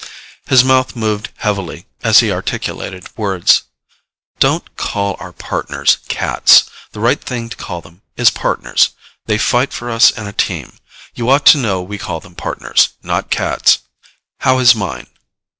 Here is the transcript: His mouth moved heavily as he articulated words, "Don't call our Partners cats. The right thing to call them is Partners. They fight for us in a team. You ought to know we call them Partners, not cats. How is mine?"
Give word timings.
His 0.47 0.63
mouth 0.63 0.95
moved 0.95 1.29
heavily 1.37 1.85
as 2.01 2.21
he 2.21 2.31
articulated 2.31 3.15
words, 3.15 3.65
"Don't 4.39 4.75
call 4.75 5.15
our 5.19 5.31
Partners 5.31 5.99
cats. 6.07 6.63
The 6.91 6.99
right 6.99 7.21
thing 7.21 7.49
to 7.49 7.55
call 7.55 7.81
them 7.81 8.01
is 8.17 8.31
Partners. 8.31 8.89
They 9.27 9.37
fight 9.37 9.71
for 9.71 9.91
us 9.91 10.09
in 10.09 10.25
a 10.25 10.33
team. 10.33 10.79
You 11.13 11.29
ought 11.29 11.45
to 11.53 11.59
know 11.59 11.83
we 11.83 11.99
call 11.99 12.19
them 12.19 12.33
Partners, 12.33 12.89
not 13.03 13.29
cats. 13.29 13.77
How 14.39 14.57
is 14.57 14.73
mine?" 14.73 15.05